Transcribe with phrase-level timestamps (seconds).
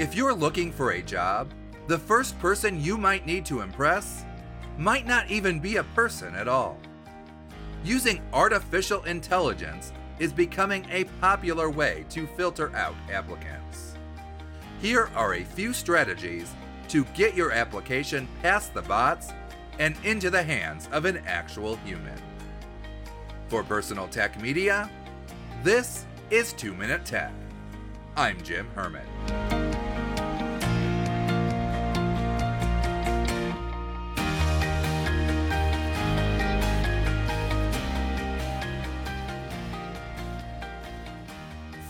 [0.00, 1.52] If you're looking for a job,
[1.86, 4.24] the first person you might need to impress
[4.78, 6.78] might not even be a person at all.
[7.84, 13.94] Using artificial intelligence is becoming a popular way to filter out applicants.
[14.80, 16.50] Here are a few strategies
[16.88, 19.34] to get your application past the bots
[19.78, 22.18] and into the hands of an actual human.
[23.48, 24.88] For Personal Tech Media,
[25.62, 27.34] this is 2 Minute Tech.
[28.16, 29.59] I'm Jim Herman.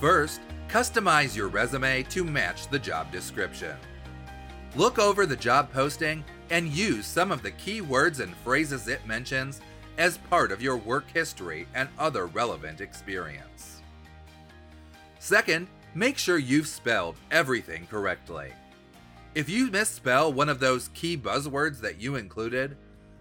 [0.01, 3.77] First, customize your resume to match the job description.
[4.75, 9.07] Look over the job posting and use some of the key words and phrases it
[9.07, 9.61] mentions
[9.99, 13.83] as part of your work history and other relevant experience.
[15.19, 18.55] Second, make sure you've spelled everything correctly.
[19.35, 22.74] If you misspell one of those key buzzwords that you included,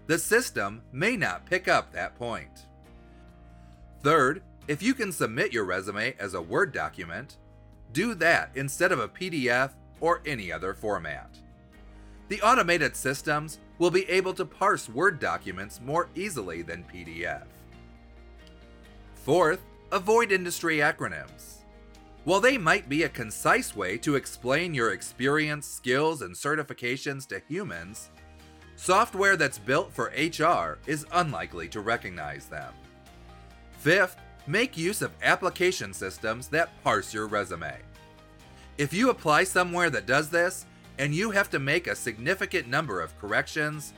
[0.07, 2.67] the system may not pick up that point.
[4.01, 7.37] Third, if you can submit your resume as a Word document,
[7.91, 11.39] do that instead of a PDF or any other format.
[12.27, 17.47] The automated systems will be able to parse Word documents more easily than PDF.
[19.15, 21.61] Fourth, avoid industry acronyms.
[22.25, 27.41] While they might be a concise way to explain your experience, skills, and certifications to
[27.47, 28.11] humans,
[28.75, 32.71] software that's built for HR is unlikely to recognize them.
[33.79, 34.17] Fifth,
[34.49, 37.77] make use of application systems that parse your resume.
[38.79, 40.65] If you apply somewhere that does this,
[40.97, 43.93] and you have to make a significant number of corrections,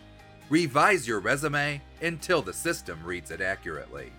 [0.50, 4.12] revise your resume until the system reads it accurately.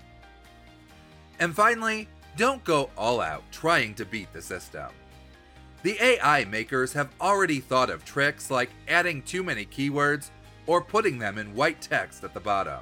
[1.39, 4.89] And finally, don't go all out trying to beat the system.
[5.83, 10.31] The AI makers have already thought of tricks like adding too many keywords
[10.67, 12.81] or putting them in white text at the bottom.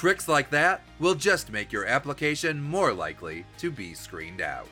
[0.00, 4.66] Tricks like that will just make your application more likely to be screened out.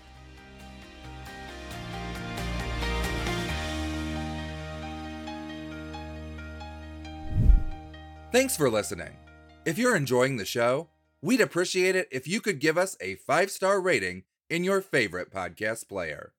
[8.32, 9.18] Thanks for listening.
[9.66, 10.88] If you're enjoying the show,
[11.20, 15.30] we'd appreciate it if you could give us a five star rating in your favorite
[15.30, 16.32] podcast player.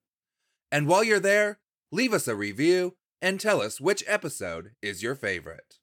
[0.71, 1.59] And while you're there,
[1.91, 5.78] leave us a review and tell us which episode is your favorite.